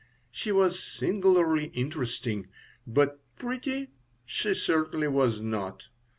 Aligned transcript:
She 0.31 0.51
was 0.51 0.79
singularly 0.81 1.65
interesting, 1.75 2.47
but 2.87 3.19
pretty 3.37 3.91
she 4.25 4.55
certainly 4.55 5.07
was 5.07 5.39
not. 5.41 5.83